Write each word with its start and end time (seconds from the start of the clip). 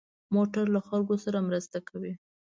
موټر 0.33 0.65
له 0.75 0.79
خلکو 0.87 1.15
سره 1.23 1.37
مرسته 1.47 1.77
کوي. 1.89 2.13